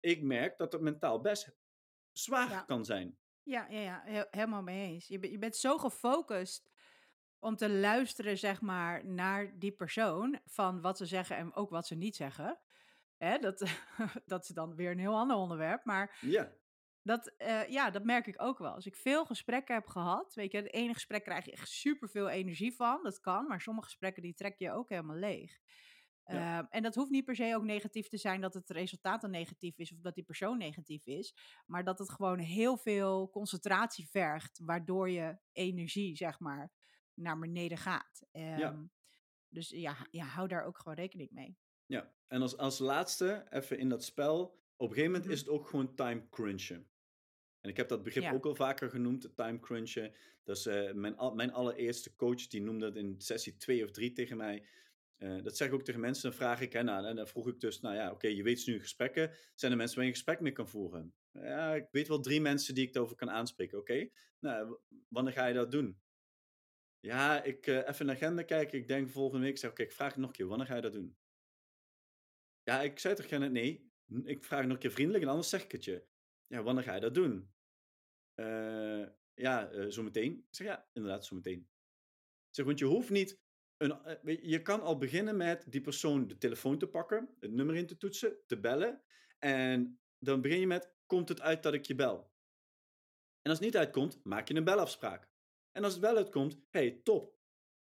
[0.00, 1.56] ik merk dat het mentaal best
[2.12, 2.60] zwaar Ja.
[2.62, 3.18] kan zijn.
[3.42, 5.06] ja, ja, ja he- helemaal mee eens.
[5.08, 6.67] Je, je bent zo gefocust
[7.38, 11.86] om te luisteren, zeg maar, naar die persoon van wat ze zeggen en ook wat
[11.86, 12.58] ze niet zeggen.
[13.16, 13.70] Hè, dat,
[14.26, 15.84] dat is dan weer een heel ander onderwerp.
[15.84, 16.52] Maar Ja,
[17.02, 18.74] dat, eh, ja, dat merk ik ook wel.
[18.74, 22.28] Als ik veel gesprekken heb gehad, weet je, het ene gesprek krijg je echt superveel
[22.28, 23.02] energie van.
[23.02, 25.58] Dat kan, maar sommige gesprekken die trek je ook helemaal leeg.
[26.24, 26.58] Ja.
[26.58, 29.30] Ehm, en dat hoeft niet per se ook negatief te zijn dat het resultaat dan
[29.30, 31.34] negatief is of dat die persoon negatief is.
[31.66, 36.72] Maar dat het gewoon heel veel concentratie vergt, waardoor je energie, zeg maar,
[37.18, 38.22] naar beneden gaat.
[38.32, 38.84] Ehm,
[39.50, 41.56] Dus ja, ja, hou daar ook gewoon rekening mee.
[41.86, 44.40] Ja, en als, als laatste, even in dat spel,
[44.76, 45.32] op een gegeven moment Mhm.
[45.32, 46.88] is het ook gewoon time crunchen.
[47.60, 48.32] En ik heb dat begrip Ja.
[48.32, 50.14] ook al vaker genoemd, de time crunchen.
[50.44, 54.12] Is eh, mijn, al- mijn allereerste coach, die noemde dat in sessie 2 of 3
[54.12, 54.66] tegen mij.
[55.16, 57.48] Eh, dat zeg ik ook tegen mensen, dan vraag ik, hè, nou, en dan vroeg
[57.48, 60.16] ik dus, nou ja, oké, je weet nu gesprekken, zijn er mensen waar je een
[60.16, 61.14] gesprek mee kan voeren?
[61.32, 63.78] Ja, ik weet wel drie mensen die ik erover kan aanspreken.
[63.78, 64.78] Oké, nou,
[65.08, 66.00] wanneer ga je dat doen?
[67.00, 68.78] Ja, ik uh, even de agenda kijken.
[68.78, 69.52] Ik denk volgende week.
[69.52, 70.46] Ik zeg, oké, ik vraag het nog een keer.
[70.46, 71.18] Wanneer ga je dat doen?
[72.62, 73.92] Ja, ik zei toch geen nee.
[74.24, 76.06] Ik vraag nog een keer vriendelijk en anders zeg ik het je.
[76.46, 77.52] Ja, wanneer ga je dat doen?
[78.34, 80.32] Uh, ja, uh, zometeen.
[80.32, 81.60] Ik zeg, ja, inderdaad, zometeen.
[82.48, 83.40] Ik zeg, want je hoeft niet...
[83.76, 87.86] Een, je kan al beginnen met die persoon de telefoon te pakken, het nummer in
[87.86, 89.02] te toetsen, te bellen.
[89.38, 92.32] En dan begin je met, komt het uit dat ik je bel?
[93.42, 95.28] En als het niet uitkomt, maak je een belafspraak.
[95.72, 97.36] En als het wel uitkomt, hey, top.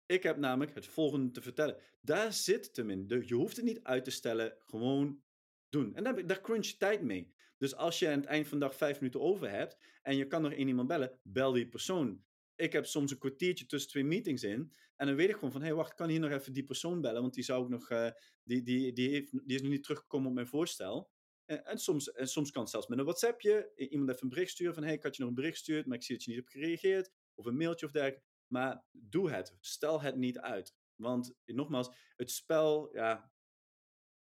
[0.05, 1.77] Ik heb namelijk het volgende te vertellen.
[2.01, 3.27] Daar zit tenminste.
[3.27, 5.23] Je hoeft het niet uit te stellen, gewoon
[5.69, 5.95] doen.
[5.95, 7.33] En daar, daar crunch je tijd mee.
[7.57, 10.27] Dus als je aan het eind van de dag vijf minuten over hebt en je
[10.27, 12.23] kan nog één iemand bellen, bel die persoon.
[12.55, 14.73] Ik heb soms een kwartiertje tussen twee meetings in.
[14.95, 17.01] En dan weet ik gewoon van, hé hey, wacht, kan hier nog even die persoon
[17.01, 17.21] bellen?
[17.21, 18.09] Want die zou ik nog, uh,
[18.43, 21.09] die, die, die, heeft, die is nog niet teruggekomen op mijn voorstel.
[21.45, 23.71] En, en, soms, en soms kan het zelfs met een WhatsAppje.
[23.75, 25.85] Iemand even een bericht sturen van, hé, hey, ik had je nog een bericht gestuurd,
[25.85, 27.11] maar ik zie dat je niet hebt gereageerd.
[27.33, 28.25] Of een mailtje of dergelijke.
[28.47, 29.57] Maar doe het.
[29.59, 30.75] Stel het niet uit.
[30.95, 33.31] Want nogmaals, het spel, ja.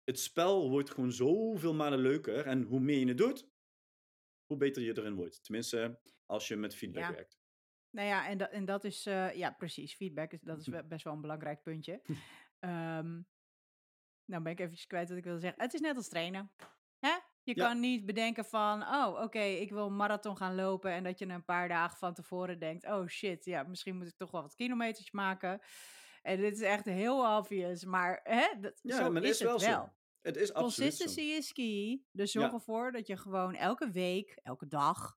[0.04, 2.46] Het spel wordt gewoon zoveel malen leuker.
[2.46, 3.48] En hoe meer je het doet,
[4.46, 5.44] hoe beter je erin wordt.
[5.44, 7.12] Tenminste, als je met feedback ja.
[7.12, 7.40] werkt.
[7.90, 9.94] Nou ja, en, dat, en dat is, uh, ja, precies.
[9.94, 12.02] Feedback is, dat is best wel een belangrijk puntje.
[12.60, 13.26] um,
[14.24, 15.62] nou ben ik eventjes kwijt wat ik wilde zeggen.
[15.62, 16.52] Het is net als trainen.
[17.44, 17.66] Je Ja.
[17.66, 20.90] kan niet bedenken van, oh, oké, ik wil een marathon gaan lopen.
[20.90, 24.16] En dat je een paar dagen van tevoren denkt, oh shit, ja, misschien moet ik
[24.16, 25.60] toch wel wat kilometers maken.
[26.22, 29.52] En dit is echt heel obvious, maar hè, dat, Ja, zo maar is is wel
[29.52, 29.68] het zo.
[29.70, 29.92] wel.
[30.20, 30.54] Het is zo.
[30.54, 32.02] Consistency is key.
[32.12, 32.52] Dus zorg Ja.
[32.52, 35.16] ervoor dat je gewoon elke week, elke dag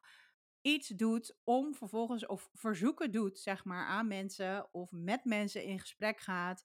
[0.62, 5.80] iets doet om vervolgens, of verzoeken doet, zeg maar, aan mensen of met mensen in
[5.80, 6.64] gesprek gaat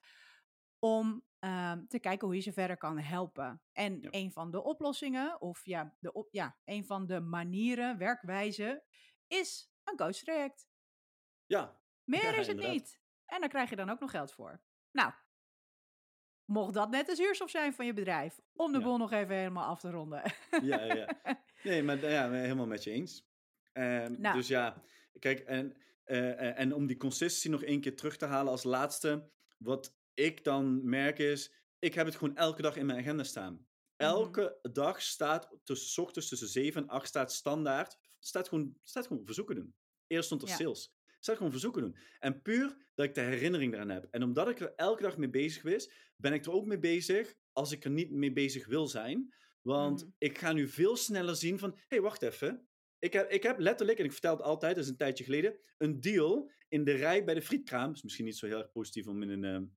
[0.78, 3.62] om ehm, te kijken hoe je ze verder kan helpen.
[3.72, 4.08] En Ja.
[4.10, 8.82] een van de oplossingen, of ja, de op, ja, een van de manieren, werkwijzen,
[9.26, 10.68] is een coachtraject.
[11.46, 12.72] Ja, Meer Ja, is het inderdaad.
[12.74, 13.00] niet.
[13.26, 14.62] En daar krijg je dan ook nog geld voor.
[14.90, 15.12] Nou,
[16.44, 18.84] mocht dat net de zuurstof zijn van je bedrijf, om de Ja.
[18.84, 20.22] boel nog even helemaal af te ronden.
[20.62, 21.08] Ja, ja.
[21.62, 23.28] Nee, maar ja, helemaal met je eens.
[23.72, 24.36] Ehm, Nou.
[24.36, 24.82] Dus ja,
[25.18, 28.62] kijk, en, eh, eh, en om die consistency nog één keer terug te halen als
[28.64, 33.22] laatste, wat ik dan merk is, ik heb het gewoon elke dag in mijn agenda
[33.24, 33.66] staan.
[33.96, 39.24] Elke dag staat tussen ochtends tussen 7 en 8 staat standaard, staat gewoon, staat gewoon
[39.24, 39.74] verzoeken doen.
[40.06, 40.54] Eerst stond er Ja.
[40.56, 40.94] sales.
[41.20, 41.96] Staat gewoon verzoeken doen.
[42.18, 44.06] En puur dat ik de herinnering eraan heb.
[44.10, 47.34] En omdat ik er elke dag mee bezig was, ben ik er ook mee bezig
[47.52, 49.34] als ik er niet mee bezig wil zijn.
[49.62, 50.10] Want Mhm.
[50.18, 52.68] ik ga nu veel sneller zien van, hé, hey, wacht even.
[52.98, 55.58] Ik heb, ik heb letterlijk, en ik vertel het altijd, dat is een tijdje geleden,
[55.78, 57.92] een deal in de rij bij de frietkraam.
[57.92, 59.76] is misschien niet zo heel erg positief om in een,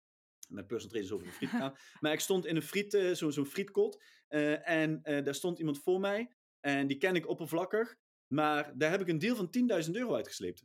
[0.54, 1.74] met personal trainers over een frietkraam.
[2.00, 4.02] maar ik stond in een friet, eh, zo- zo'n frietkot.
[4.28, 6.34] eh, en eh, daar stond iemand voor mij.
[6.60, 7.96] En die ken ik oppervlakkig.
[8.28, 10.64] Maar daar heb ik een deal van 10.000 euro uitgesleept.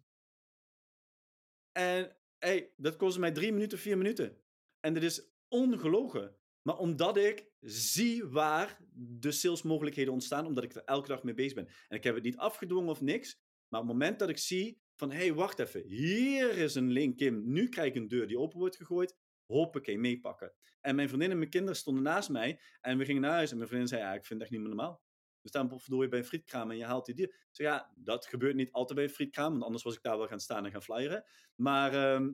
[1.72, 4.37] En hey, dat kostte mij drie minuten, vier minuten.
[4.81, 6.37] En dit is ongelogen.
[6.62, 11.55] Maar omdat ik zie waar de salesmogelijkheden ontstaan, omdat ik er elke dag mee bezig
[11.55, 11.68] ben.
[11.88, 13.40] En ik heb het niet afgedwongen of niks.
[13.68, 15.83] Maar op het moment dat ik zie van, hé, hey, wacht even.
[15.87, 17.53] Hier is een link, Kim.
[17.53, 19.16] Nu krijg ik een deur die open wordt gegooid.
[19.49, 20.53] Hoppakee, meepakken.
[20.81, 22.61] En mijn vriendin en mijn kinderen stonden naast mij.
[22.81, 23.51] En we gingen naar huis.
[23.51, 25.03] En mijn vriendin zei, ja, ik vind het echt niet meer normaal.
[25.41, 27.47] We staan verdorie bij een frietkraam en je haalt die dier.
[27.53, 29.51] Ja, dat gebeurt niet altijd bij een frietkraam.
[29.53, 31.25] Want anders was ik daar wel gaan staan en gaan flyeren.
[31.55, 32.31] Maar, ehm,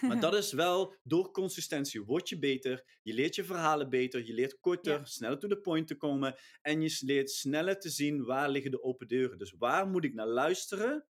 [0.00, 2.98] maar dat is wel, door consistentie word je beter.
[3.02, 4.26] Je leert je verhalen beter.
[4.26, 5.04] Je leert korter, Ja.
[5.04, 6.36] sneller to the point te komen.
[6.62, 9.38] En je leert sneller te zien waar liggen de open deuren.
[9.38, 11.06] Dus waar moet ik naar luisteren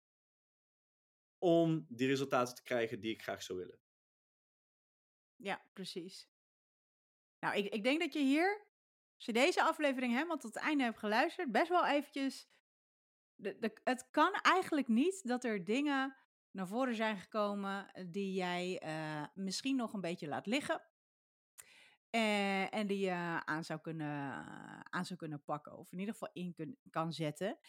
[1.38, 3.80] om die resultaten te krijgen die ik graag zou willen.
[5.44, 6.30] Ja, precies.
[7.40, 8.66] Nou, ik, ik denk dat je hier,
[9.16, 12.48] als je deze aflevering helemaal tot het einde hebt geluisterd, best wel eventjes.
[13.36, 16.16] De, de, het kan eigenlijk niet dat er dingen
[16.52, 20.82] naar voren zijn gekomen die jij eh, misschien nog een beetje laat liggen.
[22.10, 24.46] Eh, en die je aan zou, kunnen,
[24.90, 27.60] aan zou kunnen pakken, of in ieder geval in kun, kan zetten.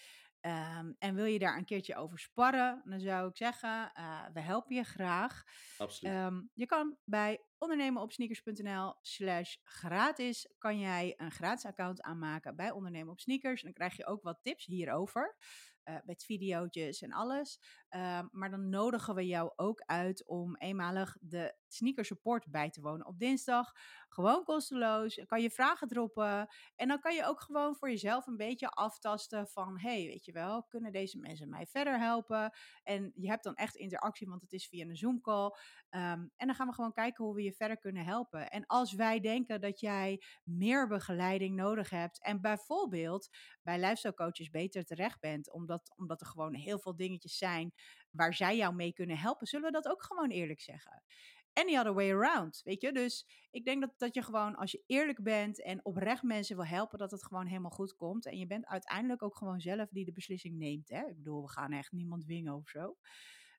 [0.45, 4.41] Ehm, en wil je daar een keertje over sparren, dan zou ik zeggen, eh, we
[4.41, 5.45] helpen je graag.
[5.79, 6.15] Absoluut.
[6.15, 13.13] Ehm, je kan bij ondernemenopsneakers.nl slash gratis, kan jij een gratis account aanmaken bij Ondernemen
[13.13, 13.61] op Sneakers.
[13.61, 15.37] En dan krijg je ook wat tips hierover,
[15.83, 17.61] eh, met video's en alles.
[17.95, 22.81] Ehm, maar dan nodigen we jou ook uit om eenmalig de sneaker support bij te
[22.81, 23.73] wonen op dinsdag.
[24.09, 25.21] Gewoon kosteloos.
[25.27, 26.49] Kan je vragen droppen.
[26.77, 29.79] En dan kan je ook gewoon voor jezelf een beetje aftasten van...
[29.79, 32.53] hey, weet je wel, kunnen deze mensen mij verder helpen?
[32.83, 35.51] En je hebt dan echt interactie, want het is via een Zoom-call.
[35.89, 38.51] Ehm, en dan gaan we gewoon kijken hoe we je verder kunnen helpen.
[38.51, 42.23] En als wij denken dat jij meer begeleiding nodig hebt...
[42.23, 43.29] en bijvoorbeeld
[43.63, 45.53] bij lifestyle coaches beter terecht bent...
[45.53, 47.73] omdat, omdat er gewoon heel veel dingetjes zijn
[48.11, 49.47] waar zij jou mee kunnen helpen...
[49.47, 51.03] zullen we dat ook gewoon eerlijk zeggen
[51.55, 52.93] any other way around, weet je?
[52.93, 56.67] Dus ik denk dat, dat je gewoon, als je eerlijk bent en oprecht mensen wil
[56.67, 58.27] helpen, dat het gewoon helemaal goed komt.
[58.27, 61.07] En je bent uiteindelijk ook gewoon zelf die de beslissing neemt, hè?
[61.07, 62.97] Ik bedoel, we gaan echt niemand dwingen of zo.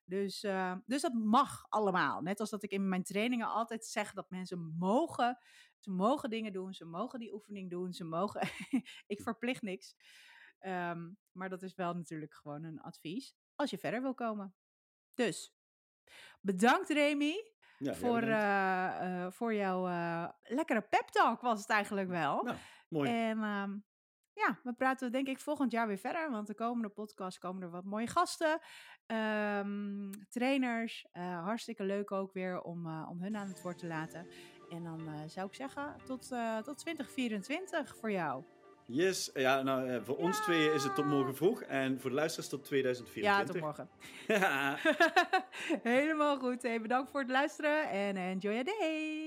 [0.04, 2.20] Dus, uh, dus dat mag allemaal.
[2.20, 5.38] Net als dat ik in mijn trainingen altijd zeg dat mensen mogen,
[5.78, 8.40] ze mogen dingen doen, ze mogen die oefening doen, ze mogen,
[9.06, 9.96] ik verplicht niks.
[10.60, 14.54] Um, maar dat is wel natuurlijk gewoon een advies als je verder wil komen.
[15.14, 15.56] Dus,
[16.40, 22.08] bedankt Remy Ja, voor, eh, eh, voor jouw eh, lekkere pep talk was het eigenlijk
[22.08, 22.42] wel.
[22.42, 22.56] Nou,
[22.88, 23.10] mooi.
[23.10, 23.76] En ehm,
[24.32, 27.70] ja, we praten denk ik volgend jaar weer verder, want de komende podcast komen er
[27.70, 28.60] wat mooie gasten,
[29.06, 31.06] ehm, trainers.
[31.12, 34.26] hartstikke leuk ook weer om, om hun aan het woord te laten.
[34.70, 36.34] En dan zou ik zeggen, tot,
[36.64, 38.44] tot 2024 voor jou.
[38.88, 42.16] Yes, ja, nou, eh, voor ons tweeën is het tot morgen vroeg en voor de
[42.16, 43.54] luisteraars tot Ja, 2024.
[43.54, 43.88] tot morgen.
[44.26, 44.76] Ja.
[45.82, 46.62] Helemaal goed.
[46.62, 49.25] Hey, bedankt voor het luisteren en enjoy your day.